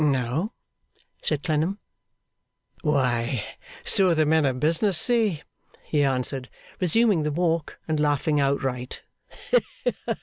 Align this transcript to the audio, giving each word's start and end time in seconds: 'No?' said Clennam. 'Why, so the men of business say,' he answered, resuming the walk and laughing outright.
'No?' 0.03 0.51
said 1.21 1.43
Clennam. 1.43 1.77
'Why, 2.81 3.45
so 3.85 4.15
the 4.15 4.25
men 4.25 4.47
of 4.47 4.59
business 4.59 4.97
say,' 4.97 5.43
he 5.85 6.03
answered, 6.03 6.49
resuming 6.79 7.21
the 7.21 7.29
walk 7.31 7.77
and 7.87 7.99
laughing 7.99 8.39
outright. 8.39 9.03